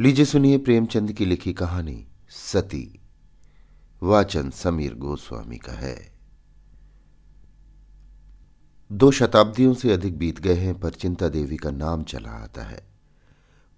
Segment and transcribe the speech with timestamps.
[0.00, 3.00] लीजिए सुनिए प्रेमचंद की लिखी कहानी, सती।
[4.02, 6.12] वाचन समीर गोस्वामी का है।
[8.92, 12.86] दो शताब्दियों से अधिक बीत गए हैं, पर चिंता देवी का नाम चला आता है।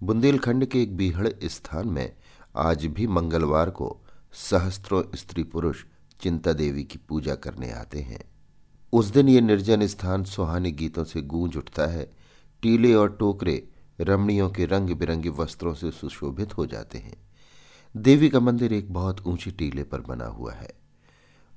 [0.03, 2.15] बुंदेलखंड के एक बीहड़ स्थान में
[2.57, 4.01] आज भी मंगलवार को
[4.33, 5.83] सहस्त्रों स्त्री पुरुष
[6.21, 8.31] चिंता देवी की पूजा करने आते हैं।
[8.93, 12.11] उस दिन ये निर्जन स्थान सुहानी गीतों से गूंज उठता है।
[12.61, 13.67] टीले और टोकरे
[13.99, 17.17] रमणियों के रंग बिरंगे वस्त्रों से सुशोभित हो जाते हैं।
[17.97, 20.73] देवी का मंदिर एक बहुत ऊँची टीले पर बना हुआ है।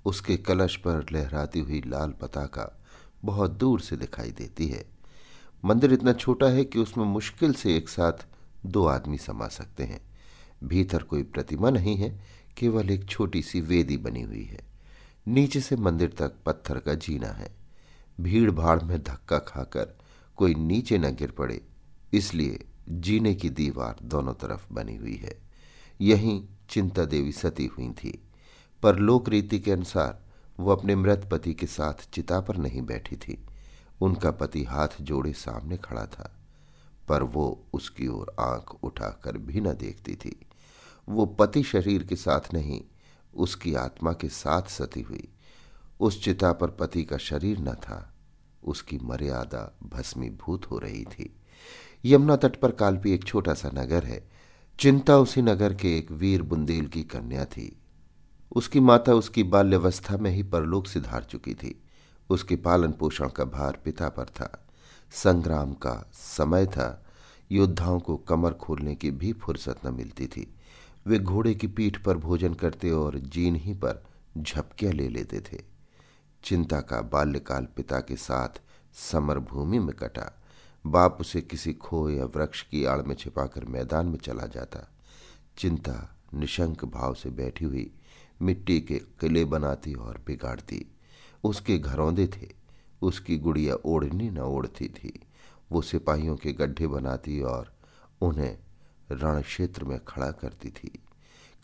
[0.04, 2.82] उसके कलश पर लहराती हुई लाल पताका
[3.24, 4.84] बहुत दूर से दिखाई देती है।
[5.64, 8.26] मंदिर इतना छोटा है कि उसमें मुश्किल से एक साथ
[8.66, 10.00] दो आदमी समा सकते हैं।
[10.64, 12.20] भीतर कोई प्रतिमा नहीं है,
[12.56, 14.60] केवल एक छोटी सी वेदी बनी हुई है।
[15.28, 17.56] नीचे से मंदिर तक पत्थर का जीना है।
[18.20, 19.98] भीड़ भाड़ में धक्का खाकर
[20.36, 21.60] कोई नीचे न गिर पड़े।
[22.14, 25.38] इसलिए जीने की दीवार दोनों तरफ़ बनी हुई है।
[26.00, 28.22] यहीं चिंता देवी सती हुई थी।
[28.82, 30.22] पर लोक रीति के अनुसार
[30.60, 33.44] वो अपने मृत पति के साथ चिता पर नहीं बैठी थी।
[34.00, 36.36] उनका पति हाथ जोड़े सामने खड़ा था,
[37.08, 40.46] पर वो उसकी ओर आँख उठाकर भी न देखती थी।
[41.08, 42.82] वो पति शरीर के साथ नहीं,
[43.34, 45.28] उसकी आत्मा के साथ सती हुई।
[46.00, 48.14] उस चिता पर पति का शरीर न था,
[48.64, 51.36] उसकी मर्यादा भस्मीभूत हो रही थी।
[52.04, 54.30] यमुना तट पर कालपी एक छोटा सा नगर है।
[54.78, 57.78] चिंता उसी नगर के एक वीर बुंदेल की कन्या थी।
[58.52, 61.82] उसकी माता उसकी बाल्यवस्था में ही परलोक से धार चुकी थी।
[62.30, 64.68] उसके पालन पोषण का भार पिता पर था।
[65.12, 67.06] संग्राम का समय था।
[67.52, 70.54] योद्धाओं को कमर खोलने की भी फुर्सत न मिलती थी।
[71.06, 74.04] वे घोड़े की पीठ पर भोजन करते और जीन ही पर
[74.38, 75.62] झपकियाँ ले लेते थे।
[76.44, 78.62] चिंता का बाल्यकाल पिता के साथ
[79.12, 80.43] समर भूमि में कटा।
[80.86, 84.92] बाप उसे किसी खो या वृक्ष की आड़ में छिपाकर मैदान में चला जाता।
[85.58, 87.94] चिंता, निशंक भाव से बैठी हुई,
[88.42, 90.86] मिट्टी के किले बनाती और बिगाड़ती।
[91.44, 92.50] उसके घरौंदे थे,
[93.02, 95.20] उसकी गुड़िया ओढ़नी न ओढ़ती थी।
[95.72, 97.74] वो सिपाहियों के गड्ढे बनाती और
[98.20, 98.58] उन्हें
[99.12, 100.98] रण क्षेत्र में खड़ा करती थी।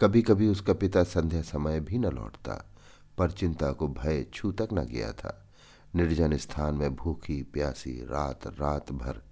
[0.00, 2.75] कभी कभी उसका पिता संध्या समय भी न लौटता,
[3.19, 5.49] पर चिंता को भय छू तक न गया था।
[5.96, 9.22] निर्जन स्थान में भूखी, प्यासी रात रात भर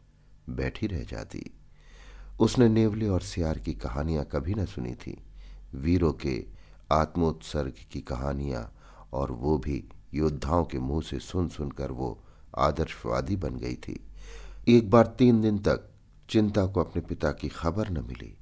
[0.48, 1.50] बैठी रह जाती।
[2.40, 5.22] उसने नेवले और सियार की कहानियाँ कभी न सुनी थी।
[5.74, 6.46] वीरों के
[6.92, 8.72] आत्मोत्सर्ग की कहानियाँ
[9.12, 12.24] और वो भी योद्धाओं के मुँह से सुन सुनकर वो
[12.58, 14.00] आदर्शवादी बन गई थी।
[14.68, 15.90] एक बार तीन दिन तक
[16.30, 18.38] चिंता को अपने पिता की खबर न मिली।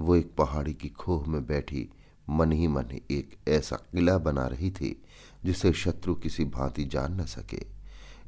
[0.00, 1.90] वो एक पहाड़ी की खोह में बैठी,
[2.30, 5.02] मन ही मन एक ऐसा किला बना रही थी
[5.44, 7.66] जिसे शत्रु किसी भांति जान न सके।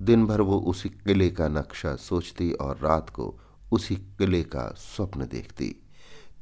[0.03, 3.41] दिन भर वो उसी किले का नक्शा सोचती और रात को
[3.73, 5.77] उसी किले का स्वप्न देखती।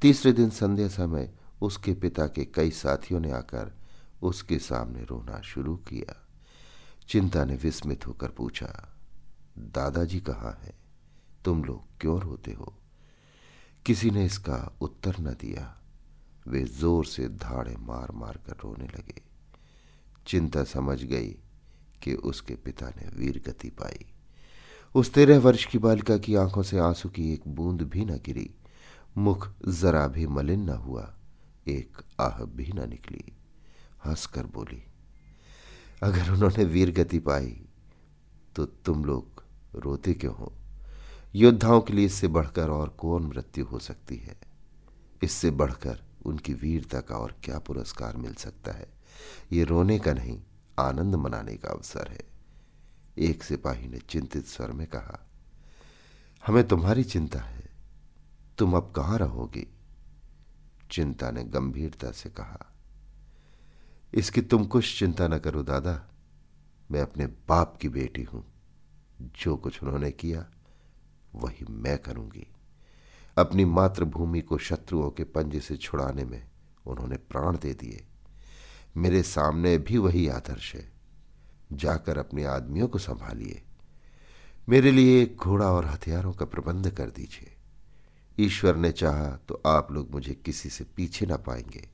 [0.02, 3.72] तीसरे दिन संध्या समय उसके पिता के कई साथियों ने आकर
[4.22, 6.28] उसके सामने रोना शुरू किया।
[7.08, 8.96] चिंता ने विस्मित होकर पूछा,
[9.58, 10.74] दादाजी कहाँ है?
[11.44, 12.74] तुम लोग क्यों रोते हो?
[13.86, 15.80] किसी ने इसका उत्तर न दिया।
[16.48, 19.29] वे ज़ोर से धाड़े मार मार कर रोने लगे।
[20.30, 21.30] चिंता समझ गई
[22.02, 24.04] कि उसके पिता ने वीर गति पाई।
[24.94, 28.50] उस तेरह वर्ष की बालिका की आँखों से आँसू की एक बूंद भी न गिरी।
[29.18, 31.14] मुख जरा भी मलिन न हुआ,
[31.68, 33.24] एक आह भी न निकली।
[34.04, 34.82] हंसकर बोली,
[36.02, 37.60] अगर उन्होंने वीर गति पाई
[38.56, 39.42] तो तुम लोग
[39.74, 40.52] रोते क्यों हो?
[41.34, 44.36] योद्धाओं के लिए इससे बढ़कर और कौन मृत्यु हो सकती है?
[45.22, 48.99] इससे बढ़कर उनकी वीरता का और क्या पुरस्कार मिल सकता है?
[49.52, 50.40] ये रोने का नहीं,
[50.78, 52.28] आनंद मनाने का अवसर है।
[53.18, 55.18] एक सिपाही ने चिंतित स्वर में कहा,
[56.42, 57.68] हमें तुम्हारी चिंता है।
[58.58, 59.66] तुम अब कहाँ रहोगी?
[60.90, 62.66] चिंता ने गंभीरता से कहा,
[64.14, 66.00] इसकी तुम कुछ चिंता न करो दादा।
[66.90, 68.44] मैं अपने बाप की बेटी हूँ।
[69.20, 70.46] जो कुछ उन्होंने किया,
[71.34, 72.46] वही मैं करूँगी।
[73.36, 76.42] अपनी मातृभूमि को शत्रुओं के पंजे से छुड़ाने में
[76.86, 78.06] उन्होंने प्राण दे दिए।
[78.96, 80.92] मेरे सामने भी वही आदर्श है।
[81.72, 83.62] जाकर अपने आदमियों को संभालिए।
[84.68, 87.56] मेरे लिए एक घोड़ा और हथियारों का प्रबंध कर दीजिए।
[88.40, 91.88] ईश्वर ने चाहा तो आप लोग मुझे किसी से पीछे ना पाएँगे।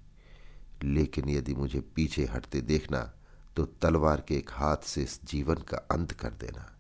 [0.83, 3.13] लेकिन यदि मुझे पीछे हटते देखना
[3.57, 6.77] तो तलवार के एक हाथ से इस जीवन का अंत कर देना।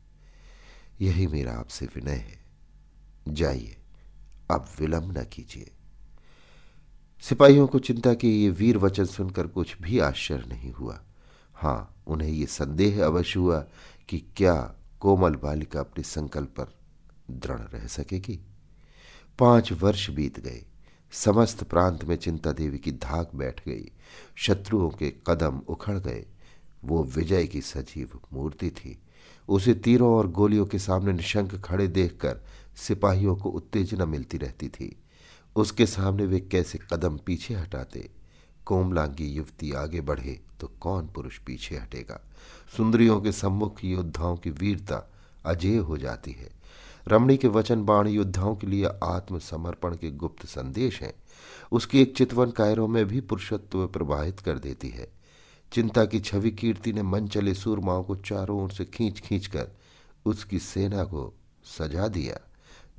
[1.00, 2.44] यही मेरा आपसे विनय है।
[3.28, 3.76] जाइए,
[4.50, 5.75] अब विलंब न कीजिए।
[7.20, 11.00] सिपाहियों को चिंता के ये वीर वचन सुनकर कुछ भी आश्चर्य नहीं हुआ।
[11.54, 13.66] हाँ, उन्हें ये संदेह अवश्य हुआ
[14.08, 16.74] कि क्या कोमल बालिका अपने संकल्प पर
[17.30, 18.40] दृढ़ रह सकेगी।
[19.38, 20.64] पाँच वर्ष बीत गए।
[21.12, 23.90] समस्त प्रांत में चिंता देवी की धाक बैठ गई।
[24.36, 26.26] शत्रुओं के कदम उखड़ गए।
[26.84, 28.98] वो विजय की सजीव मूर्ति थी।
[29.48, 32.40] उसे तीरों और गोलियों के सामने निशंक खड़े देखकर
[32.76, 34.96] सिपाहियों को उत्तेजना मिलती रहती थी।
[35.56, 38.10] उसके सामने वे कैसे कदम पीछे हटाते?
[38.66, 42.20] कोमलांगी युवती आगे बढ़े तो कौन पुरुष पीछे हटेगा?
[42.76, 45.10] सुंदरियों के सम्मुख योद्धाओं की वीरता
[45.44, 46.50] अजय हो जाती है।
[47.08, 51.14] रमणी के वचन बाण योद्धाओं के लिए आत्मसमर्पण के गुप्त संदेश हैं।
[51.72, 55.08] उसकी एक चितवन कायरों में भी पुरुषत्व प्रवाहित कर देती है।
[55.72, 59.68] चिंता की छवि कीर्ति ने मन चले सूरमाओं को चारों ओर से खींच खींच कर
[60.26, 61.32] उसकी सेना को
[61.64, 62.38] सजा दिया।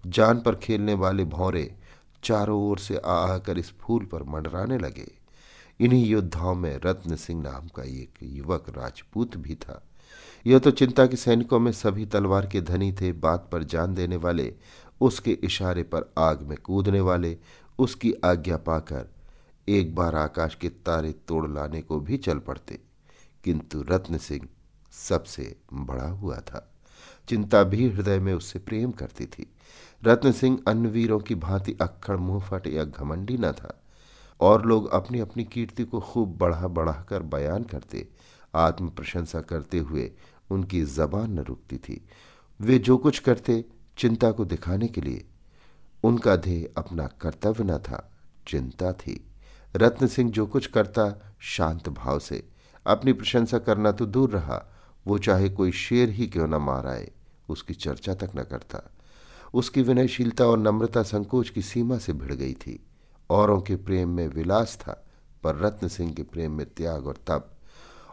[0.07, 1.75] जान पर खेलने वाले भौरे
[2.23, 5.11] चारों ओर से आ आकर इस फूल पर मंडराने लगे।
[5.79, 9.83] इन्हीं योद्धाओं में रत्न सिंह नाम का एक युवक राजपूत भी था।
[10.47, 14.15] यह तो चिंता के सैनिकों में सभी तलवार के धनी थे, बात पर जान देने
[14.15, 14.55] वाले,
[15.01, 17.37] उसके इशारे पर आग में कूदने वाले,
[17.79, 19.07] उसकी आज्ञा पाकर
[19.69, 22.79] एक बार आकाश के तारे तोड़ लाने को भी चल पड़ते।
[23.43, 24.47] किंतु रत्न सिंह
[24.91, 26.73] सबसे बड़ा हुआ था।
[27.29, 29.51] चिंता भी हृदय में उससे प्रेम करती थी।
[30.07, 33.83] रत्न सिंह अन्य वीरों की भांति अक्खड़ मुंहफट या घमंडी न था।
[34.39, 38.07] और लोग अपनी अपनी कीर्ति को खूब बढ़ा बढ़ाकर बयान करते
[38.55, 40.11] आत्म प्रशंसा करते हुए
[40.49, 42.07] उनकी जबान न रुकती थी।
[42.61, 43.65] वे जो कुछ करते,
[43.97, 45.25] चिंता को दिखाने के लिए,
[46.03, 48.11] उनका ध्येय अपना कर्तव्य न था,
[48.47, 49.27] चिंता थी।
[49.75, 52.49] रत्न सिंह जो कुछ करता, शांत भाव से,
[52.87, 54.65] अपनी प्रशंसा करना तो दूर रहा,
[55.07, 57.11] वो चाहे कोई शेर ही क्यों न मार आए,
[57.49, 58.91] उसकी चर्चा तक न करता।
[59.57, 62.85] उसकी विनयशीलता और नम्रता संकोच की सीमा से भिड़ गई थी।
[63.29, 65.05] औरों के प्रेम में विलास था,
[65.43, 67.51] पर रत्न सिंह के प्रेम में त्याग और तप।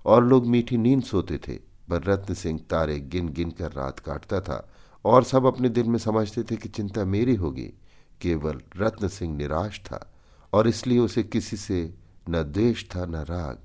[0.07, 1.57] और लोग मीठी नींद सोते थे,
[1.91, 4.73] पर रत्न सिंह तारे गिन गिन कर रात काटता था।
[5.05, 7.73] और सब अपने दिल में समझते थे कि चिंता मेरी होगी।
[8.21, 10.13] केवल रत्न सिंह निराश था,
[10.53, 11.95] और इसलिए उसे किसी से
[12.31, 13.59] न द्वेष था, न राग।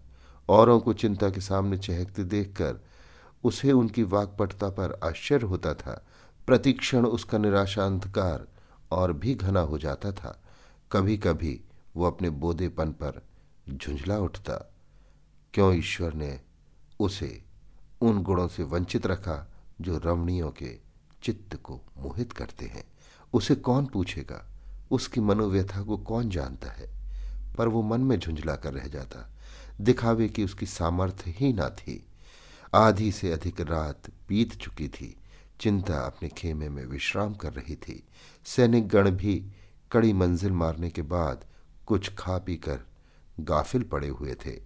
[0.49, 2.85] औरों को चिंता के सामने चहकते देखकर
[3.43, 6.05] उसे उनकी वाकपटता पर आश्चर्य होता था
[6.50, 8.48] प्रतिक्षण उसका निराशा अंधकार
[8.92, 10.44] और भी घना हो जाता था।
[10.92, 11.62] कभी कभी
[11.96, 13.25] वो अपने बोधेपन पर
[13.69, 14.74] झुंझला उठता।
[15.54, 16.42] क्यों ईश्वर ने
[17.00, 17.44] उसे
[18.01, 19.51] उन गुणों से वंचित रखा
[19.81, 20.80] जो रमणियों के
[21.24, 22.84] चित्त को मोहित करते हैं?
[23.34, 24.46] उसे कौन पूछेगा?
[24.92, 26.94] उसकी मनोव्यथा को कौन जानता है?
[27.57, 29.30] पर वो मन में झुंझला कर रह जाता।
[29.81, 32.06] दिखावे की उसकी सामर्थ्य ही ना थी।
[32.75, 35.16] आधी से अधिक रात बीत चुकी थी।
[35.59, 38.03] चिंता अपने खेमे में विश्राम कर रही थी।
[38.45, 39.51] सैनिक गण भी
[39.91, 41.45] कड़ी मंजिल मारने के बाद
[41.85, 42.79] कुछ खा पी कर
[43.39, 44.61] गाफिल पड़े हुए थे।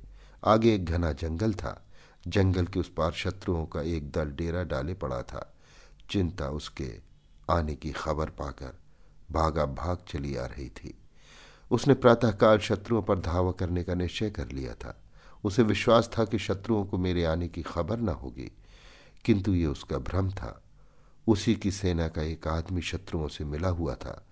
[0.45, 1.85] आगे एक घना जंगल था।
[2.27, 5.55] जंगल के उस पार शत्रुओं का एक दल डेरा डाले पड़ा था।
[6.09, 6.99] चिंता उसके
[7.49, 8.77] आने की खबर पाकर
[9.31, 10.97] भागा भाग चली आ रही थी।
[11.71, 15.03] उसने प्रातःकाल शत्रुओं पर धावा करने का निश्चय कर लिया था।
[15.43, 18.51] उसे विश्वास था कि शत्रुओं को मेरे आने की खबर न होगी,
[19.25, 20.62] किंतु ये उसका भ्रम था।
[21.27, 24.27] उसी की सेना का एक आदमी शत्रुओं से मिला हुआ था।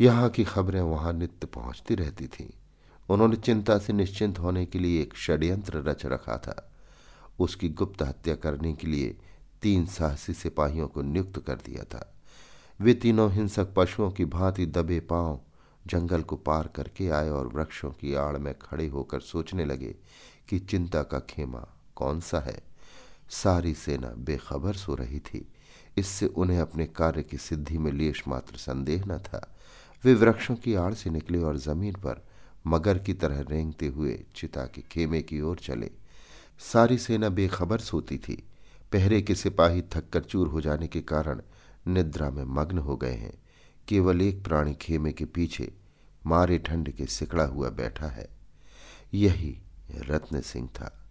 [0.00, 2.50] यहाँ की खबरें वहाँ नित्य पहुँचती रहती थीं।
[3.10, 6.72] उन्होंने चिंता से निश्चिंत होने के लिए एक षड्यंत्र रच रखा था।
[7.38, 9.16] उसकी गुप्त हत्या करने के लिए
[9.62, 12.14] तीन साहसी सिपाहियों को नियुक्त कर दिया था।
[12.80, 15.40] वे तीनों हिंसक पशुओं की भांति दबे पाँव
[15.86, 19.94] जंगल को पार करके आए और वृक्षों की आड़ में खड़े होकर सोचने लगे
[20.48, 22.62] कि चिंता का खेमा कौन सा है।
[23.30, 25.52] सारी सेना बेखबर सो रही थी।
[25.98, 29.56] इससे उन्हें अपने कार्य की सिद्धि में लेश मात्र संदेह न था।
[30.04, 32.26] वे वृक्षों की आड़ से निकले और ज़मीन पर
[32.66, 35.90] मगर की तरह रेंगते हुए चिता के खेमे की ओर चले।
[36.58, 38.44] सारी सेना बेखबर सोती थी।
[38.92, 41.42] पहरे के सिपाही थककर चूर हो जाने के कारण
[41.86, 43.42] निद्रा में मग्न हो गए हैं।
[43.88, 45.72] केवल एक प्राणी खेमे के पीछे
[46.26, 48.28] मारे ठंड के सिकड़ा हुआ बैठा है।
[49.14, 49.58] यही
[49.90, 51.06] रत्न सिंह था।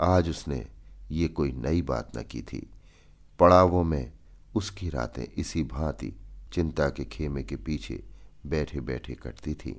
[0.00, 0.66] आज उसने
[1.10, 2.70] ये कोई नई बात न की थी।
[3.38, 4.12] पड़ावों में
[4.58, 6.12] उसकी रातें इसी भांति
[6.52, 8.02] चिंता के खेमे के पीछे
[8.46, 9.76] बैठे बैठे कटती थी।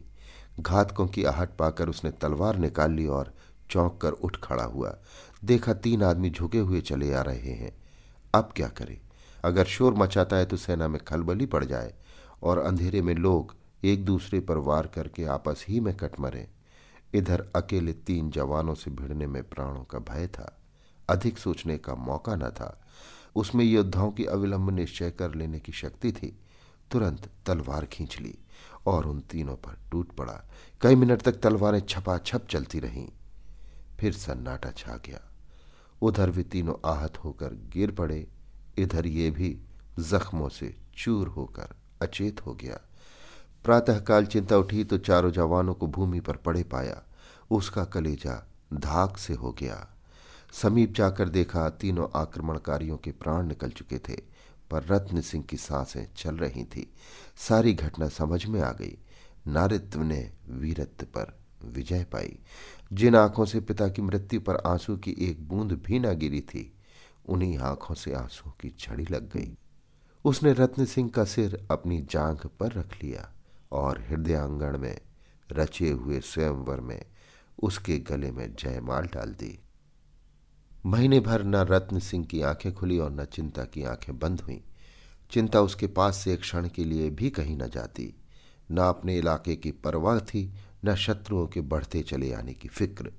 [0.60, 3.34] घातकों की आहट पाकर उसने तलवार निकाल ली और
[3.70, 4.98] चौंक कर उठ खड़ा हुआ।
[5.44, 7.72] देखा तीन आदमी झुके हुए चले आ रहे हैं।
[8.36, 9.02] अब क्या करे?
[9.46, 11.94] अगर शोर मचाता है तो सेना में खलबली पड़ जाए
[12.44, 16.48] और अंधेरे में लोग एक दूसरे पर वार करके आपस ही में कट मरे
[17.14, 20.56] इधर अकेले तीन जवानों से भिड़ने में प्राणों का भय था।
[21.10, 22.82] अधिक सोचने का मौका न था।
[23.36, 26.40] उसमें योद्धाओं की अविलंब निश्चय कर लेने की शक्ति थी।
[26.92, 28.38] तुरंत तलवार खींच ली
[28.86, 30.50] और उन तीनों पर टूट पड़ा।
[30.82, 33.10] कई मिनट तक तलवारें छपा छप चलती रहीं।
[34.00, 35.20] फिर सन्नाटा छा गया।
[36.02, 38.28] उधर भी तीनों आहत होकर गिर पड़े।
[38.78, 39.62] इधर ये भी
[40.00, 42.80] जख्मों से चूर होकर अचेत हो गया।
[43.64, 47.04] प्रातःकाल चिंता उठी तो चारों जवानों को भूमि पर पड़े पाया।
[47.52, 49.99] उसका कलेजा धाक से हो गया।
[50.54, 54.22] समीप जाकर देखा तीनों आक्रमणकारियों के प्राण निकल चुके थे,
[54.72, 56.94] पर रत्न सिंह की साँसें चल रही थी।
[57.38, 58.98] सारी घटना समझ में आ गई।
[59.48, 62.40] नारित्व ने वीरत्व पर विजय पाई।
[62.94, 66.74] जिन आँखों से पिता की मृत्यु पर आँसू की एक बूंद भी न गिरी थी,
[67.26, 69.58] उन्हीं आँखों से आँसू की छड़ी लग गई।
[70.26, 73.34] उसने रत्न सिंह का सिर अपनी जांघ पर रख लिया
[73.72, 75.02] और हृदयांगण में
[75.52, 77.06] रचे हुए स्वयंवर में
[77.64, 79.60] उसके गले में जयमाल डाल दी।
[80.86, 84.60] महीने भर न रत्न सिंह की आँखें खुली और न चिंता की आँखें बंद हुईं।
[85.32, 88.14] चिंता उसके पास से एक क्षण के लिए भी कहीं न जाती।
[88.72, 90.54] न अपने इलाके की परवाह थी,
[90.86, 93.12] न शत्रुओं के बढ़ते चले आने की फ़िक्र।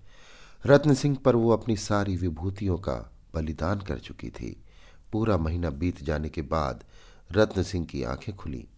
[0.67, 4.65] रत्न सिंह पर वो अपनी सारी विभूतियों का बलिदान कर चुकी थी।
[5.13, 6.85] पूरा महीना बीत जाने के बाद
[7.33, 8.69] रत्न सिंह की आँखें खुली।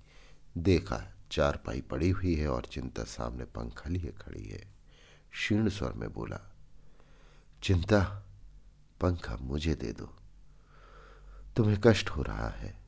[0.59, 4.65] देखा, चारपाई पड़ी हुई है और चिंता सामने पंखा लिए खड़ी है।
[5.33, 6.53] क्षीण स्वर में बोला,
[7.63, 8.22] चिंता
[9.03, 10.15] पंखा मुझे दे दो।
[11.57, 12.79] तुम्हें कष्ट हो रहा है।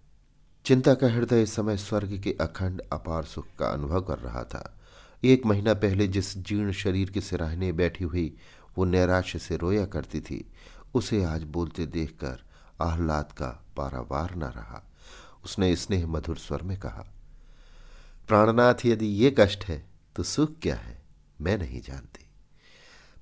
[0.64, 4.80] चिंता का हृदय इस समय स्वर्ग के अखंड, अपार सुख का अनुभव कर रहा था।
[5.25, 8.37] एक महीना पहले जिस जीर्ण शरीर के सिराहने बैठी हुई,
[8.78, 10.52] वो नैराश्य से रोया करती थी।
[10.94, 12.40] उसे आज बोलते देखकर
[12.83, 14.83] आह्लाद का पारावार न रहा।
[15.44, 17.04] उसने स्नेह मधुर स्वर में कहा,
[18.28, 21.02] प्राणनाथ, यदि ये कष्ट है तो सुख क्या है?
[21.40, 22.26] मैं नहीं जानती।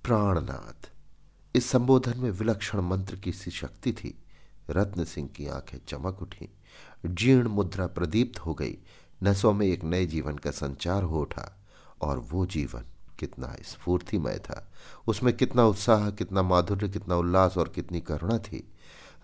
[0.05, 0.92] प्राणनाथ
[1.55, 4.19] इस संबोधन में विलक्षण मंत्र की सी शक्ति थी।
[4.71, 6.49] रत्न सिंह की आँखें चमक उठी।
[7.07, 8.79] जीर्ण मुद्रा प्रदीप्त हो गई।
[9.23, 11.59] नसों में एक नए जीवन का संचार हो उठा।
[12.01, 12.85] और वो जीवन
[13.19, 14.73] कितना स्फूर्तिमय था।
[15.07, 18.73] उसमें कितना उत्साह, कितना माधुर्य, कितना उल्लास और कितनी करुणा थी।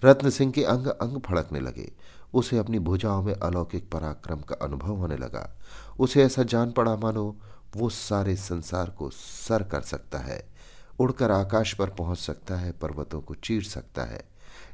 [0.05, 1.93] रत्न सिंह के अंग अंग फड़कने लगे।
[2.35, 5.59] उसे अपनी भुजाओं में अलौकिक पराक्रम का अनुभव होने लगा।
[5.99, 7.37] उसे ऐसा जान पड़ा मानो
[7.77, 10.58] वो सारे संसार को सर कर सकता है।
[10.99, 14.23] उड़कर आकाश पर पहुँच सकता है, पर्वतों को चीर सकता है।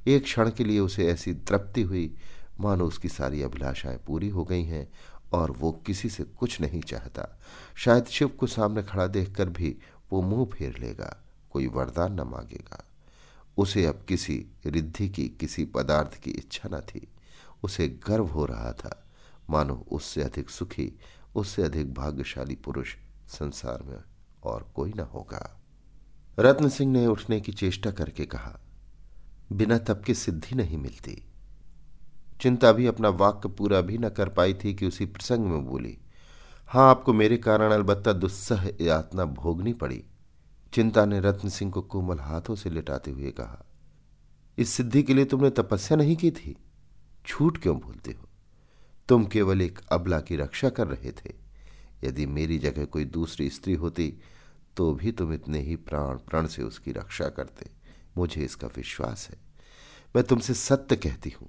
[0.07, 2.17] एक क्षण के लिए उसे ऐसी तृप्ति हुई,
[2.61, 4.93] मानो उसकी सारी अभिलाषाएँ पूरी हो गई हैं,
[5.33, 7.41] और वो किसी से कुछ नहीं चाहता।
[7.77, 9.77] शायद शिव को सामने खड़ा देखकर भी
[10.13, 12.85] वो मुँह फेर लेगा, कोई वरदान न मांगेगा।
[13.59, 17.09] उसे अब किसी रिद्धि की, किसी पदार्थ की इच्छा न थी।
[17.63, 19.05] उसे गर्व हो रहा था,
[19.51, 20.99] मानो उससे अधिक सुखी,
[21.35, 22.95] उससे अधिक भाग्यशाली पुरुष
[23.29, 23.99] संसार में
[24.45, 25.61] और कोई न होगा।
[26.39, 28.61] रत्न सिंह ने उठने की चेष्टा करके कहा,
[29.53, 31.23] बिना तप के सिद्धि नहीं मिलती।
[32.41, 35.99] चिंता भी अपना वाक्य पूरा भी न कर पाई थी कि उसी प्रसंग में बोली,
[36.67, 40.05] हाँ, आपको मेरे कारण अलबत्ता दुस्सह यातना भोगनी पड़ी।
[40.73, 43.65] चिंता ने रत्न सिंह को कोमल हाथों से लिटाते हुए कहा,
[44.59, 46.57] इस सिद्धि के लिए तुमने तपस्या नहीं की थी?
[47.29, 48.29] झूठ क्यों बोलते हो?
[49.09, 51.45] तुम केवल एक अबला की रक्षा कर रहे थे।
[52.05, 54.15] यदि मेरी जगह कोई दूसरी स्त्री होती
[54.77, 57.71] तो भी तुम इतने ही प्राण प्रण से उसकी रक्षा करते।
[58.17, 59.37] मुझे इसका विश्वास है।
[60.17, 61.49] मैं तुमसे सत्य कहती हूँ।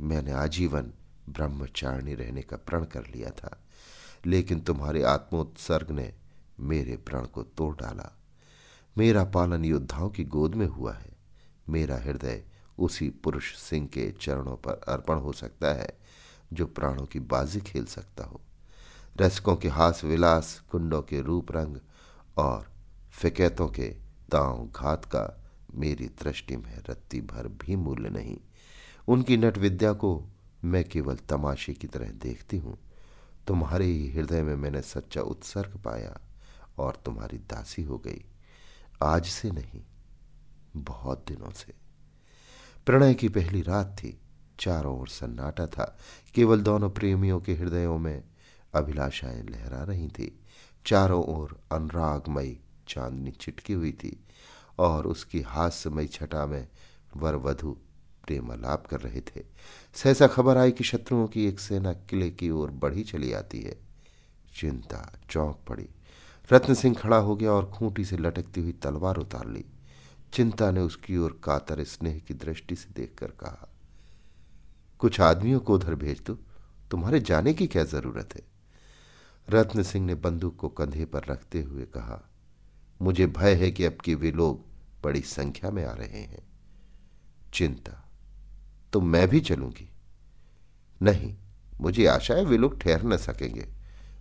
[0.00, 0.92] मैंने आजीवन
[1.28, 3.62] ब्रह्मचारिणी रहने का प्रण कर लिया था,
[4.26, 6.12] लेकिन तुम्हारे आत्मोत्सर्ग ने
[6.60, 8.12] मेरे प्रण को तोड़ डाला।
[8.98, 11.16] मेरा पालन योद्धाओं की गोद में हुआ है।
[11.68, 12.44] मेरा हृदय
[12.78, 15.98] उसी पुरुष सिंह के चरणों पर अर्पण हो सकता है,
[16.52, 18.40] जो प्राणों की बाजी खेल सकता हो।
[19.20, 21.76] रसकों के हास विलास कुंडों के रूप रंग
[22.36, 22.72] और
[23.12, 23.88] फिकैतों के
[24.30, 28.36] दांव घात का मेरी दृष्टि में रत्ती भर भी मूल्य नहीं।
[29.08, 30.24] उनकी नट विद्या को
[30.64, 32.78] मैं केवल तमाशे की तरह देखती हूँ।
[33.46, 36.20] तुम्हारे ही हृदय में मैंने सच्चा उत्सर्ग पाया
[36.78, 38.24] और तुम्हारी दासी हो गई।
[39.02, 39.82] आज से नहीं,
[40.76, 41.74] बहुत दिनों से।
[42.86, 44.20] प्रणय की पहली रात थी,
[44.60, 45.98] चारों ओर सन्नाटा था।
[46.34, 48.24] केवल दोनों प्रेमियों के हृदयों में
[48.74, 50.40] अभिलाषाएँ लहरा रही थी।
[50.86, 54.16] चारों ओर अनुरागमयी चांदनी चिटकी हुई थी
[54.78, 56.66] और उसकी हास्यमयी छटा में
[57.16, 57.76] वर वधु
[58.30, 59.42] कर रहे थे।
[59.94, 63.76] सहसा खबर आई कि शत्रुओं की एक सेना किले की ओर बढ़ी चली आती है।
[64.56, 65.88] चिंता चौंक पड़ी।
[66.50, 69.64] रत्न सिंह खड़ा हो गया और खूंटी से लटकती हुई तलवार उतार ली।
[70.32, 73.68] चिंता ने उसकी ओर कातर स्नेह की दृष्टि से देखकर कहा,
[74.98, 76.38] कुछ आदमियों को उधर भेज दो।
[76.90, 78.55] तुम्हारे जाने की क्या ज़रूरत है?
[79.50, 82.30] रत्न सिंह ने बंदूक को कंधे पर रखते हुए कहा,
[83.02, 84.64] मुझे भय है कि अब के वे लोग
[85.04, 86.46] बड़ी संख्या में आ रहे हैं।
[87.54, 88.08] चिंता
[88.92, 89.88] तो मैं भी चलूँगी।
[91.02, 91.36] नहीं,
[91.80, 93.66] मुझे आशा है वे लोग ठहर न सकेंगे।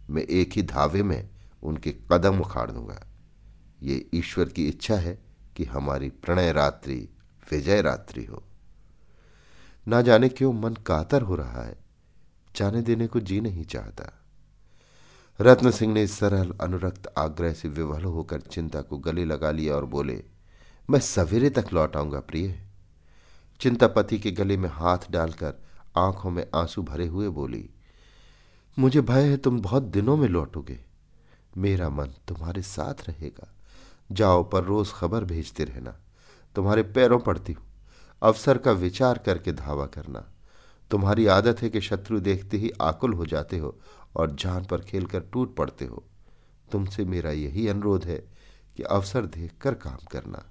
[0.09, 1.29] मैं एक ही धावे में
[1.63, 3.07] उनके कदम उखाड़ दूँगा।
[3.83, 5.19] ये ईश्वर की इच्छा है
[5.55, 7.09] कि हमारी प्रणय रात्रि
[7.51, 8.43] विजय रात्रि हो।
[9.87, 11.77] ना जाने क्यों मन कातर हो रहा है।
[12.55, 14.24] जाने देने को जी नहीं चाहता।
[15.39, 19.85] रत्न सिंह ने सरल अनुरक्त आग्रह से विवल होकर चिंता को गले लगा लिया और
[19.85, 20.23] बोले,
[20.89, 22.55] मैं सवेरे तक लौट आऊँगा प्रिय।
[23.61, 25.53] चिंता पति के गले में हाथ डालकर
[25.97, 27.69] आँखों में आँसू भरे हुए बोली,
[28.77, 30.79] मुझे भय है तुम बहुत दिनों में लौटोगे।
[31.57, 33.51] मेरा मन तुम्हारे साथ रहेगा।
[34.11, 35.95] जाओ पर रोज खबर भेजते रहना।
[36.55, 37.63] तुम्हारे पैरों पड़ती हूँ।
[38.21, 40.25] अवसर का विचार करके धावा करना।
[40.91, 43.75] तुम्हारी आदत है कि शत्रु देखते ही आकुल हो जाते हो
[44.15, 46.03] और जान पर खेलकर टूट पड़ते हो।
[46.71, 48.17] तुमसे मेरा यही अनुरोध है
[48.77, 50.45] कि अवसर देखकर काम करना।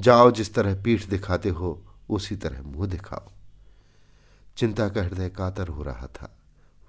[0.00, 3.32] जाओ, जिस तरह पीठ दिखाते हो, उसी तरह मुँह दिखाओ।
[4.56, 6.38] चिंता का हृदय कातर हो रहा था।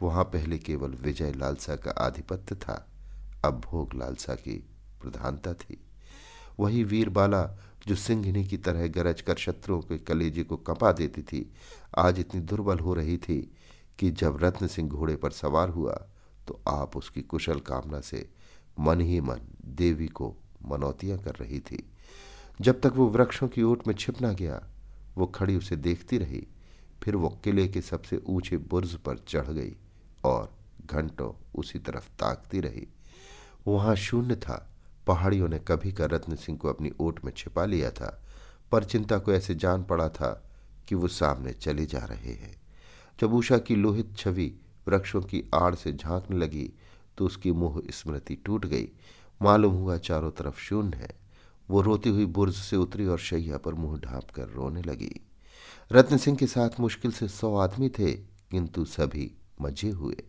[0.02, 2.88] वहाँ पहले केवल विजय लालसा का आधिपत्य था,
[3.46, 4.70] अब भोग लालसा की
[5.02, 5.82] प्रधानता थी।
[6.60, 11.22] वही वीर बाला, जो सिंघनी की तरह गरज कर शत्रुओं के कलेजे को कपा देती
[11.22, 11.54] थी,
[11.98, 13.52] आज इतनी दुर्बल हो रही थी
[14.00, 15.94] कि जब रत्न सिंह घोड़े पर सवार हुआ
[16.48, 18.30] तो आप उसकी कुशल कामना से
[18.80, 20.36] मन ही मन देवी को
[20.66, 21.84] मनौतियाँ कर रही थी।
[22.62, 24.62] जब तक वो वृक्षों की ओट में छिप ना गया,
[25.18, 26.48] वो खड़ी उसे देखती रही,
[27.04, 29.76] फिर वो किले के सबसे ऊँचे बुर्ज पर चढ़ गई
[30.26, 32.88] और घंटों उसी तरफ़ ताकती रही।
[33.68, 34.74] वहाँ शून्य था,
[35.08, 38.24] पहाड़ियों ने कभी का रत्न सिंह को अपनी ओट में छिपा लिया था,
[38.72, 40.32] पर चिंता को ऐसे जान पड़ा था
[40.88, 42.67] कि वो सामने चले जा रहे हैं।
[43.26, 44.52] उषा की लोहित छवि
[44.88, 46.70] वृक्षों की आड़ से झांकने लगी
[47.18, 48.90] तो उसकी मुँह स्मृति टूट गई।
[49.42, 51.10] मालूम हुआ चारों तरफ़ शून्य है।
[51.70, 55.12] वो रोती हुई बुर्ज से उतरी और शैया पर मुँह ढांप कर रोने लगी।
[55.92, 60.24] रत्न सिंह के साथ मुश्किल से सौ आदमी थे, किंतु सभी मज़े हुए।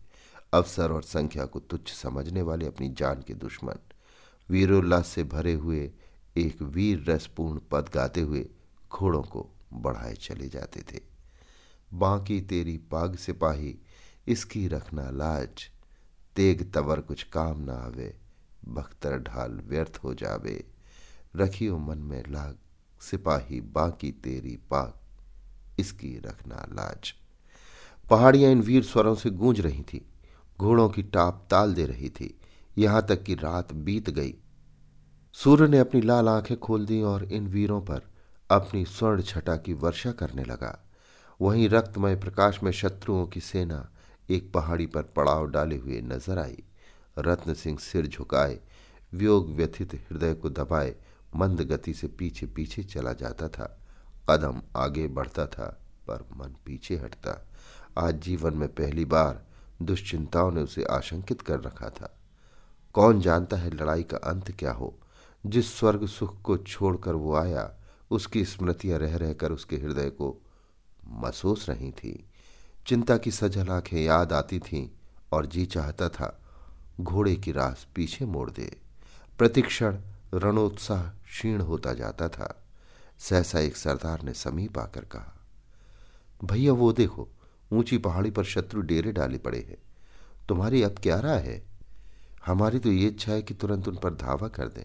[0.52, 3.78] अवसर और संख्या को तुच्छ समझने वाले अपनी जान के दुश्मन।
[4.48, 5.90] वीरोल्लास से भरे हुए
[6.36, 8.46] एक वीर रसपूर्ण पद गाते हुए
[8.90, 11.00] घोड़ों को बढ़ाए चले जाते थे।
[11.94, 13.78] बाकी तेरी पाग सिपाही,
[14.26, 15.70] इसकी रखना लाज।
[16.36, 18.16] तेग तवर कुछ काम ना आवे,
[18.68, 20.64] बख्तर ढाल व्यर्थ हो जावे।
[21.36, 22.56] रखियो मन में लाग,
[23.00, 24.94] सिपाही बाकी तेरी पाग,
[25.80, 27.14] इसकी रखना लाज।
[28.10, 30.06] पहाड़ियाँ इन वीर स्वरों से गूंज रही थी,
[30.58, 32.40] घोड़ों की टाप ताल दे रही थी।
[32.78, 34.34] यहाँ तक कि रात बीत गई।
[35.32, 38.02] सूर्य ने अपनी लाल आँखें खोल दी और इन वीरों पर
[38.50, 40.87] अपनी स्वर्ण छटा की वर्षा करने लगा।
[41.40, 43.90] वहीं रक्तमय प्रकाश में शत्रुओं की सेना
[44.30, 46.62] एक पहाड़ी पर पड़ाव डाले हुए नज़र आई।
[47.18, 48.60] रत्न सिंह सिर झुकाए,
[49.14, 50.94] व्योग व्यथित हृदय को दबाए,
[51.36, 53.80] मंद गति से पीछे पीछे चला जाता था।
[54.30, 57.46] कदम आगे बढ़ता था, पर मन पीछे हटता।
[57.98, 59.46] आज जीवन में पहली बार
[59.82, 62.18] दुश्चिंताओं ने उसे आशंकित कर रखा था।
[62.94, 64.98] कौन जानता है लड़ाई का अंत क्या हो?
[65.46, 67.74] जिस स्वर्ग सुख को छोड़कर वो आया,
[68.10, 70.42] उसकी स्मृतियाँ रह रहकर उसके हृदय को
[71.10, 72.26] महसूस रही थी।
[72.86, 74.88] चिंता की सजल आँखें याद आती थीं
[75.32, 76.40] और जी चाहता था
[77.00, 78.76] घोड़े की रास पीछे मोड़ दे।
[79.38, 79.98] प्रतिक्षण
[80.34, 82.64] रणोत्साह क्षीण होता जाता था।
[83.18, 85.34] सहसा एक सरदार ने समीप आकर कहा,
[86.44, 87.28] भैया, वो देखो,
[87.72, 89.76] ऊँची पहाड़ी पर शत्रु डेरे डाले पड़े हैं।
[90.48, 91.66] तुम्हारी अब क्या राय है?
[92.46, 94.84] हमारी तो ये इच्छा है कि तुरंत उन पर धावा कर दें।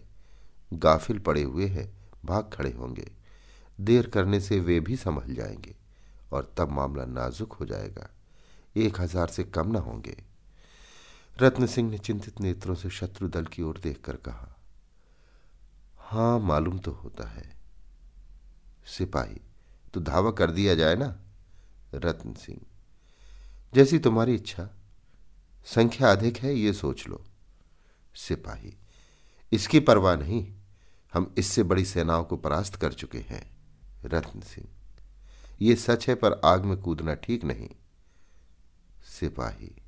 [0.73, 1.93] गाफिल पड़े हुए हैं,
[2.25, 3.11] भाग खड़े होंगे।
[3.81, 5.82] देर करने से वे भी संभल जाएँगे।
[6.33, 8.09] और तब मामला नाजुक हो जाएगा।
[8.75, 10.15] एक हज़ार से कम ना होंगे।
[11.37, 14.49] रत्न सिंह ने चिंतित नेत्रों से शत्रु दल की ओर देखकर कहा,
[15.99, 17.51] हाँ, मालूम तो होता है।
[18.87, 19.41] सिपाही
[19.93, 21.15] तो धावा कर दिया जाए ना?
[21.95, 22.59] रत्न सिंह,
[23.73, 24.69] जैसी तुम्हारी इच्छा।
[25.67, 27.23] संख्या अधिक है, ये सोच लो।
[28.17, 28.73] सिपाही,
[29.51, 30.45] इसकी परवाह नहीं,
[31.13, 33.45] हम इससे बड़ी सेनाओं को परास्त कर चुके हैं।
[34.05, 34.67] रत्न सिंह
[35.61, 37.69] ये सच है, पर आग में कूदना ठीक नहीं।
[39.19, 39.81] सिपाही।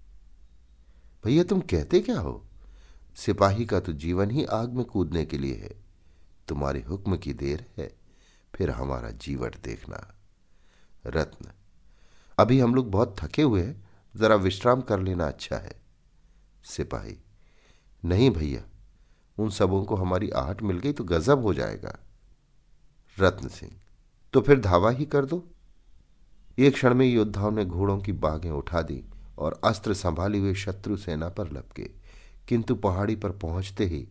[1.26, 2.46] भैया, तुम कहते क्या हो?
[3.16, 5.76] सिपाही का तो जीवन ही आग में कूदने के लिए है।
[6.48, 7.96] तुम्हारे हुक्म की देर है,
[8.56, 10.16] फिर हमारा जीवट देखना।
[11.06, 11.52] रत्न।
[12.40, 15.76] अभी हम लोग बहुत थके हुए हैं, जरा विश्राम कर लेना अच्छा है।
[16.66, 17.18] सिपाही।
[18.06, 18.64] नहीं भैया,
[19.38, 22.00] उन सबों को हमारी आहट मिल गई तो गजब हो जाएगा।
[23.20, 23.72] रत्न सिंह।
[24.34, 25.48] तो फिर धावा ही कर दो।
[26.60, 29.04] एक क्षण में योद्धाओं ने घोड़ों की बागें उठा दी
[29.38, 31.90] और अस्त्र संभाली हुए शत्रु सेना पर लपके।
[32.48, 34.08] किंतु पहाड़ी पर पहुँचते ही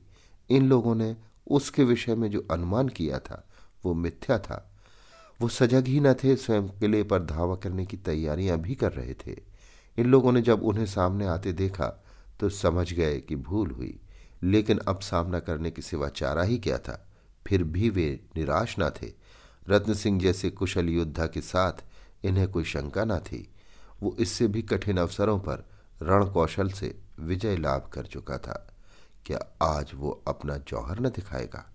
[0.51, 1.17] इन लोगों ने
[1.51, 3.49] उसके विषय में जो अनुमान किया था,
[3.85, 4.71] वो मिथ्या था।
[5.41, 9.15] वो सजग ही न थे, स्वयं किले पर धावा करने की तैयारियाँ भी कर रहे
[9.15, 9.41] थे।
[9.99, 12.05] इन लोगों ने जब उन्हें सामने आते देखा
[12.41, 14.01] तो समझ गए कि भूल हुई।
[14.43, 17.09] लेकिन अब सामना करने की सिवा चारा ही क्या था?
[17.47, 19.13] फिर भी वे निराश न थे।
[19.69, 21.73] रत्न सिंह जैसे कुशल योद्धा के साथ
[22.25, 23.55] इन्हें कोई शंका न थी।
[24.03, 25.65] वो इससे भी कठिन अवसरों पर
[26.03, 28.75] रण कौशल से विजय लाभ कर चुका था।
[29.27, 31.73] क्या आज वो अपना जौहर न दिखाएगा?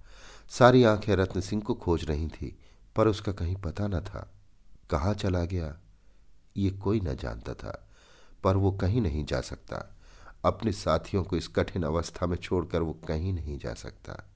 [0.50, 2.60] सारी आँखें रत्न सिंह को खोज रही थी,
[2.96, 4.32] पर उसका कहीं पता न था।
[4.90, 5.78] कहाँ चला गया?
[6.58, 7.88] ये कोई न जानता था,
[8.44, 9.96] पर वो कहीं नहीं जा सकता।
[10.46, 14.30] अपने साथियों को इस कठिन अवस्था में छोड़कर वो कहीं नहीं जा सकता।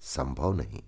[0.00, 0.82] संभव नहीं।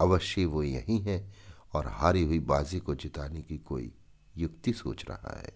[0.00, 1.32] अवश्य वो यही है
[1.72, 3.92] और हारी हुई बाजी को जिताने की कोई
[4.38, 5.54] युक्ति सोच रहा है।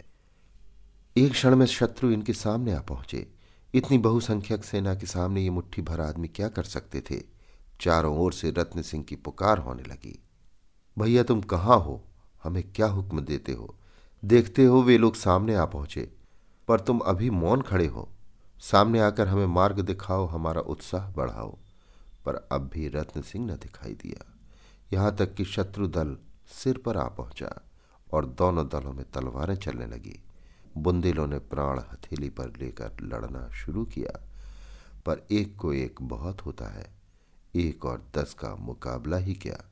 [1.16, 3.32] एक क्षण में शत्रु इनके सामने आ पहुँचे।
[3.74, 7.22] इतनी बहुसंख्यक सेना के सामने ये मुट्ठी भर आदमी क्या कर सकते थे?
[7.80, 10.22] चारों ओर से रत्न सिंह की पुकार होने लगी।
[10.98, 12.04] भैया, तुम कहाँ हो?
[12.42, 13.76] हमें क्या हुक्म देते हो?
[14.24, 16.12] देखते हो वे लोग सामने आ पहुँचे,
[16.68, 18.08] पर तुम अभी मौन खड़े हो।
[18.58, 21.58] सामने आकर हमें मार्ग दिखाओ, हमारा उत्साह बढ़ाओ।
[22.24, 24.38] पर अब भी रत्न सिंह न दिखाई दिया।
[24.92, 26.18] यहाँ तक कि शत्रु दल
[26.48, 27.60] सिर पर आ पहुँचा।
[28.12, 30.22] और दोनों दलों में तलवारें चलने लगी।
[30.78, 34.20] बुंदेलों ने प्राण हथेली पर लेकर लड़ना शुरू किया।
[35.06, 36.94] पर एक को एक बहुत होता है,
[37.54, 39.70] एक और दस का मुकाबला ही क्या?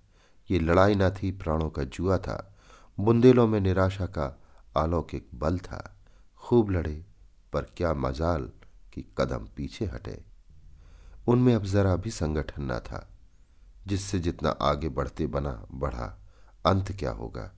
[0.51, 2.57] ये लड़ाई न थी, प्राणों का जुआ था।
[3.01, 4.41] बुंदेलों में निराशा का
[4.77, 5.97] अलौकिक बल था।
[6.37, 7.07] खूब लड़े,
[7.53, 8.51] पर क्या मजाल
[8.93, 10.25] कि कदम पीछे हटे।
[11.29, 13.09] उनमें अब जरा भी संगठन न था,
[13.87, 16.19] जिससे जितना आगे बढ़ते बना, बढ़ा।
[16.67, 17.53] अंत क्या होगा?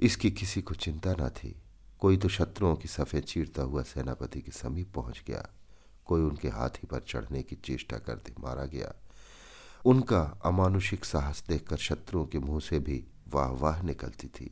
[0.00, 1.62] इसकी किसी को चिंता न थी।
[1.98, 5.48] कोई तो शत्रुओं की सफ़ेद चीरता हुआ सेनापति के समीप पहुँच गया।
[6.04, 8.94] कोई उनके हाथी पर चढ़ने की चेष्टा करते मारा गया।
[9.84, 14.50] उनका अमानुषिक साहस देखकर शत्रुओं के मुँह से भी वाह वाह निकलती थी।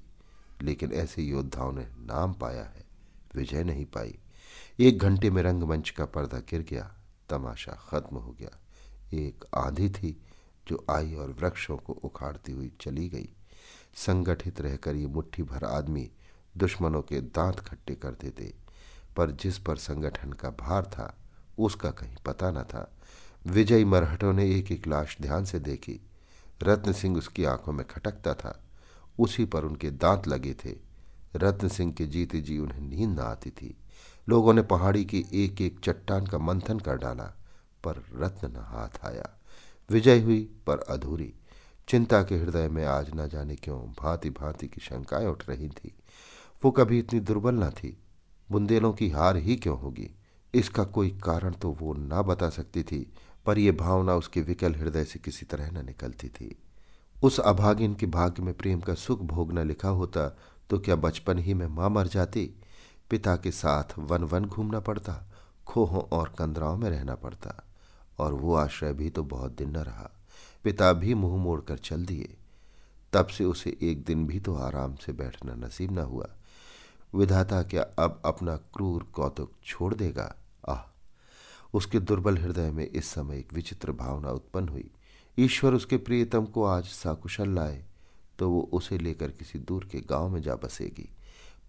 [0.62, 2.84] लेकिन ऐसे योद्धाओं ने नाम पाया है,
[3.34, 4.18] विजय नहीं पाई।
[4.80, 6.94] एक घंटे में रंगमंच का पर्दा गिर गया,
[7.28, 8.58] तमाशा खत्म हो गया।
[9.14, 10.22] एक आंधी थी
[10.68, 13.28] जो आई और वृक्षों को उखाड़ती हुई चली गई।
[13.94, 16.10] संगठित रहकर ये मुट्ठी भर आदमी
[16.56, 18.54] दुश्मनों के दांत खट्टे कर देते।
[19.16, 21.16] पर जिस पर संगठन का भार था,
[21.58, 22.96] उसका कहीं पता न था।
[23.46, 26.00] विजयी मरहटों ने एक एक लाश ध्यान से देखी।
[26.62, 28.60] रत्न सिंह उसकी आँखों में खटकता था।
[29.18, 30.76] उसी पर उनके दांत लगे थे।
[31.36, 33.76] रत्न सिंह के जीते जी उन्हें नींद न आती थी।
[34.28, 37.24] लोगों ने पहाड़ी की एक एक चट्टान का मंथन कर डाला,
[37.84, 39.30] पर रत्न न हाथ आया।
[39.90, 41.34] विजय हुई पर अधूरी।
[41.88, 45.92] चिंता के हृदय में आज न जाने क्यों भांति भांति की शंकाएँ उठ रही थी।
[46.64, 47.96] वो कभी इतनी दुर्बल ना थी।
[48.50, 50.10] बुंदेलों की हार ही क्यों होगी?
[50.54, 53.12] इसका कोई कारण तो वो ना बता सकती थी,
[53.46, 56.56] पर यह भावना उसके विकल हृदय से किसी तरह न निकलती थी।
[57.22, 60.28] उस अभागिन के भाग्य में प्रेम का सुख भोगना लिखा होता
[60.70, 62.50] तो क्या बचपन ही में माँ मर जाती?
[63.10, 65.22] पिता के साथ वन वन घूमना पड़ता,
[65.66, 67.62] खोहों और कंदराओं में रहना पड़ता,
[68.18, 70.10] और वो आश्रय भी तो बहुत दिन न रहा।
[70.64, 72.36] पिता भी मुँह मोड़कर चल दिए।
[73.12, 76.28] तब से उसे एक दिन भी तो आराम से बैठना नसीब न हुआ।
[77.14, 80.36] विधाता क्या अब अपना क्रूर कौतुक छोड़ देगा?
[80.68, 80.90] आह!
[81.74, 84.90] उसके दुर्बल हृदय में इस समय एक विचित्र भावना उत्पन्न हुई।
[85.38, 87.84] ईश्वर उसके प्रियतम को आज साकुशल लाए
[88.38, 91.08] तो वो उसे लेकर किसी दूर के गाँव में जा बसेगी।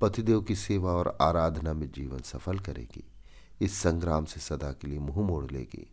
[0.01, 3.03] पतिदेव की सेवा और आराधना में जीवन सफल करेगी।
[3.61, 5.87] इस संग्राम से सदा के लिए मुँह मोड़ लेगी।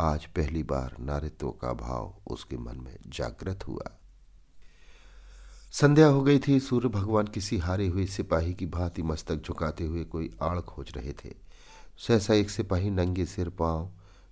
[0.00, 3.98] आज पहली बार नारित्व का भाव उसके मन में जागृत हुआ।
[5.72, 10.04] संध्या हो गई थी, सूर्य भगवान किसी हारे हुए सिपाही की भांति मस्तक झुकाते हुए
[10.04, 11.34] कोई आड़ खोज रहे थे।
[11.98, 13.90] सहसा एक सिपाही नंगे सिर, पाँव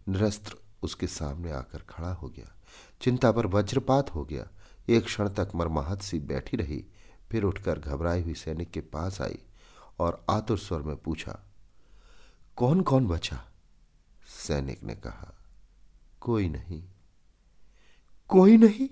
[0.08, 2.56] निरस्त्र उसके सामने आकर खड़ा हो गया।
[3.00, 4.48] चिंता पर वज्रपात हो गया।
[4.88, 6.84] एक क्षण तक मरमाहत सी बैठी रही,
[7.30, 9.38] फिर उठकर घबराई हुई सैनिक के पास आई
[9.98, 11.40] और आतुर स्वर में पूछा
[12.56, 13.44] कौन कौन बचा?
[14.46, 15.34] सैनिक ने कहा
[16.28, 16.84] कोई नहीं।
[18.28, 18.88] कोई नहीं?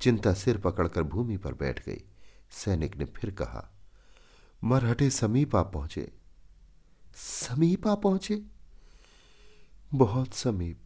[0.00, 2.04] चिंता सिर पकड़कर भूमि पर बैठ गई।
[2.50, 3.72] सैनिक ने फिर कहा,
[4.64, 6.12] मरहटे समीप आ पहुँचे।
[7.16, 8.42] समीप आ पहुँचे?
[9.94, 10.84] बहुत समीप।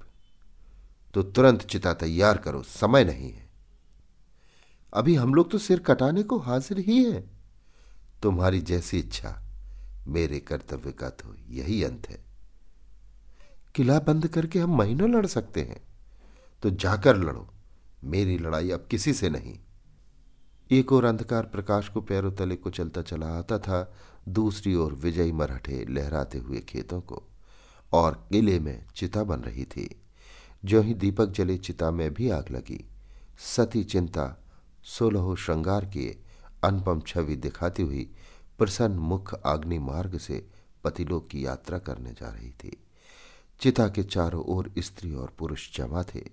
[1.14, 3.50] तो तुरंत चिता तैयार करो, समय नहीं है।
[4.94, 7.30] अभी हम लोग तो सिर कटाने को हाजिर ही है।
[8.22, 9.42] तुम्हारी जैसी इच्छा
[10.06, 12.27] मेरे कर्तव्य का तो यही अंत है।
[13.74, 15.82] किला बंद करके हम महीनों लड़ सकते हैं।
[16.62, 17.48] तो जाकर लड़ो।
[18.04, 19.58] मेरी लड़ाई अब किसी से नहीं।
[20.70, 23.94] एक और अंधकार प्रकाश को पैरों तले को चलता चला आता था,
[24.28, 27.22] दूसरी ओर विजयी मराठे लहराते हुए खेतों को,
[27.92, 30.00] और किले में चिता बन रही थी।
[30.64, 32.84] जो ही दीपक जले, चिता में भी आग लगी।
[33.38, 34.44] सती चिंता,
[34.84, 36.22] सोलहो श्रृंगार किए
[36.64, 38.14] अनुपम छवि दिखाती हुई
[38.58, 40.48] प्रसन्न मुख आग्नि मार्ग से
[40.84, 42.84] पतिलोक की यात्रा करने जा रही थी।
[43.60, 46.28] चिता के चारों ओर स्त्री और पुरुष जमा थे।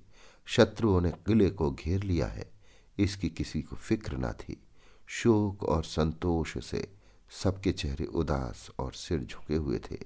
[0.46, 2.52] शत्रुओं ने किले को घेर लिया है।
[2.98, 4.64] इसकी किसी को फ़िक्र न थी।
[5.08, 6.94] शोक और संतोष से
[7.44, 9.98] सबके चेहरे उदास और सिर झुके हुए थे।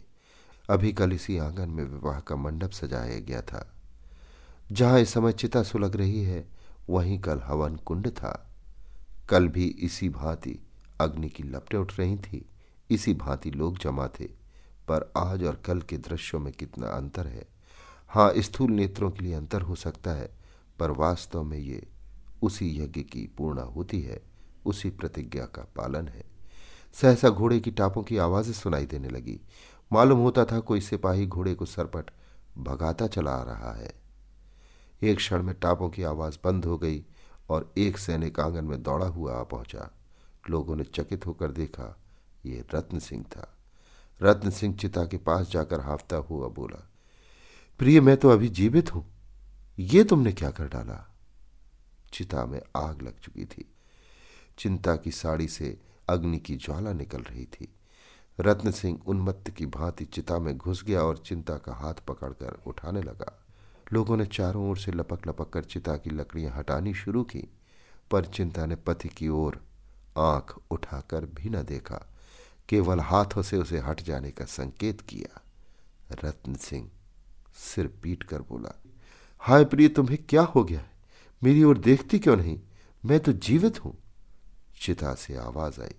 [0.69, 3.75] अभी कल इसी आँगन में विवाह का मंडप सजाया गया था।
[4.71, 6.49] जहाँ इस समय चिता सुलग रही है,
[6.89, 8.55] वहीं कल हवन कुंड था।
[9.29, 10.59] कल भी इसी भांति
[11.01, 12.49] अग्नि की लपटें उठ रही थी।
[12.89, 14.38] इसी भांति लोग जमा थे।
[14.89, 17.45] पर आज और कल के दृश्यों में कितना अंतर है।
[18.07, 20.29] हाँ स्थूल नेत्रों के लिए अंतर हो सकता है,
[20.79, 21.87] पर वास्तव में ये
[22.41, 24.21] उसी यज्ञ की पूर्णा होती है,
[24.65, 26.23] उसी प्रतिज्ञा का पालन है।
[26.93, 29.39] सहसा घोड़े की टापों की आवाज़ें सुनाई देने लगी।
[29.93, 32.11] मालूम होता था कोई सिपाही घोड़े को सरपट
[32.57, 33.93] भगाता चला आ रहा है।
[35.03, 37.05] एक क्षण में टापों की आवाज़ बंद हो गई
[37.49, 39.91] और एक सैनिक आँगन में दौड़ा हुआ आ पहुँचा।
[40.49, 41.99] लोगों ने चकित होकर देखा,
[42.45, 43.58] ये रत्न सिंह था।
[44.21, 46.89] रत्न सिंह चिता के पास जाकर हाफता हुआ बोला,
[47.79, 49.05] प्रिय, मैं तो अभी जीवित हूँ।
[49.79, 51.15] ये तुमने क्या कर डाला?
[52.13, 53.73] चिता में आग लग चुकी थी।
[54.57, 55.79] चिंता की साड़ी से
[56.09, 57.75] अग्नि की ज्वाला निकल रही थी।
[58.39, 63.01] रत्न सिंह उन्मत्त की भांति चिता में घुस गया और चिंता का हाथ पकड़कर उठाने
[63.01, 63.45] लगा।
[63.93, 67.43] लोगों ने चारों ओर से लपक लपक कर चिता की लकड़ियाँ हटानी शुरू की,
[68.11, 69.65] पर चिंता ने पति की ओर
[70.17, 72.13] आँख उठाकर भी न देखा।
[72.69, 75.41] केवल हाथों से उसे हट जाने का संकेत किया।
[76.23, 76.89] रत्न सिंह
[77.55, 78.73] सिर पीट कर बोला,
[79.41, 80.79] हाय प्रिय, तुम्हें क्या हो गया?
[80.79, 80.91] है
[81.43, 82.59] मेरी ओर देखती क्यों नहीं?
[83.05, 83.97] मैं तो जीवित हूँ।
[84.81, 85.95] चिता से आवाज़ आई,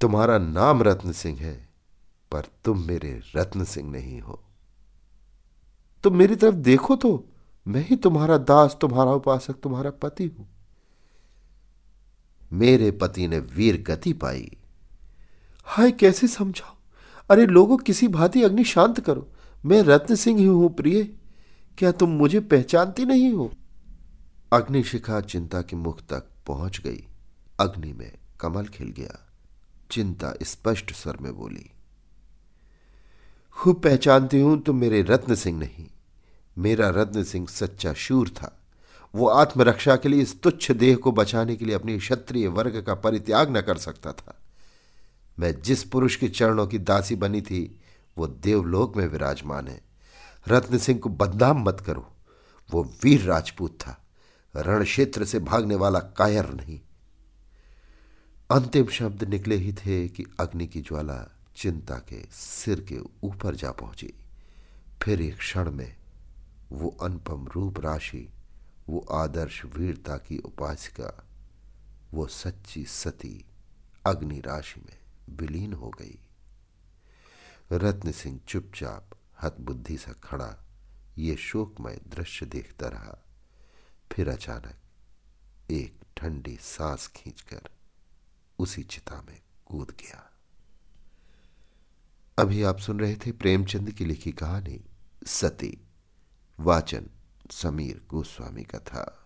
[0.00, 1.68] तुम्हारा नाम रत्न सिंह है,
[2.32, 4.42] पर तुम मेरे रत्न सिंह नहीं हो।
[6.04, 7.24] तुम मेरी तरफ़ देखो तो
[7.66, 10.48] मैं ही तुम्हारा दास, तुम्हारा उपासक, तुम्हारा पति हूँ।
[12.52, 14.50] मेरे पति ने वीर गति पाई
[15.66, 16.74] हाय, कैसे समझाओ
[17.30, 19.26] अरे लोगों, किसी भांति अग्नि शांत करो।
[19.64, 21.02] मैं रत्न सिंह ही हूँ, प्रिय।
[21.78, 23.50] क्या तुम मुझे पहचानती नहीं हो?
[24.52, 27.04] अग्निशिखा चिंता के मुख तक पहुँच गई।
[27.60, 29.18] अग्नि में कमल खिल गया।
[29.90, 31.70] चिंता स्पष्ट स्वर में बोली,
[33.56, 35.86] खूब पहचानती हूँ, तुम मेरे रत्न सिंह नहीं।
[36.56, 38.56] मेरा रत्न सिंह सच्चा शूर था।
[39.14, 42.94] वो आत्मरक्षा के लिए इस तुच्छ देह को बचाने के लिए अपनी क्षत्रिय वर्ग का
[42.94, 44.38] परित्याग न कर सकता था।
[45.38, 47.80] मैं जिस पुरुष के चरणों की दासी बनी थी,
[48.18, 49.80] वो देवलोक में विराजमान है।
[50.48, 52.12] रत्न सिंह को बदनाम मत करो।
[52.70, 54.02] वो वीर राजपूत था।
[54.56, 56.80] रण क्षेत्र से भागने वाला कायर नहीं।
[58.50, 63.70] अंतिम शब्द निकले ही थे कि अग्नि की ज्वाला चिंता के सिर के ऊपर जा
[63.70, 64.14] पहुँची।
[65.02, 65.96] फिर एक क्षण में
[66.72, 68.32] वो अनुपम रूप राशि,
[68.88, 71.26] वो आदर्श वीरता की उपासिका,
[72.14, 73.44] वो सच्ची सती
[74.06, 76.18] अग्नि राशि में। विलीन हो गई।
[77.72, 79.10] रत्न सिंह चुपचाप
[79.42, 80.56] हतबुद्धि सा खड़ा
[81.18, 83.24] ये शोकमय दृश्य देखता रहा।
[84.12, 84.76] फिर अचानक
[85.70, 87.62] एक ठंडी सांस खींचकर
[88.58, 90.32] उसी चिता में कूद गया।
[92.38, 94.84] अभी आप सुन रहे थे प्रेमचंद की लिखी कहानी
[95.26, 95.78] सती,
[96.60, 97.06] वाचन
[97.50, 99.25] समीर गोस्वामी का था।